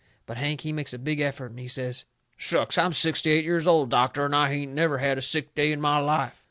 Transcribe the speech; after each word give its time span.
But 0.25 0.37
Hank, 0.37 0.61
he 0.61 0.73
makes 0.73 0.93
a 0.95 0.97
big 0.97 1.19
effort, 1.19 1.51
and 1.51 1.59
he 1.59 1.67
says: 1.67 2.05
"Shucks! 2.35 2.75
I'm 2.75 2.91
sixty 2.91 3.29
eight 3.33 3.45
years 3.45 3.67
old, 3.67 3.91
doctor, 3.91 4.25
and 4.25 4.35
I 4.35 4.49
hain't 4.51 4.73
never 4.73 4.97
had 4.97 5.19
a 5.19 5.21
sick 5.21 5.53
day 5.53 5.71
in 5.71 5.79
my 5.79 5.99
life." 5.99 6.39